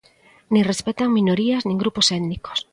Nin 0.53 0.67
respectan 0.71 1.15
minorías 1.17 1.63
nin 1.65 1.81
grupos 1.81 2.07
étnicos. 2.17 2.59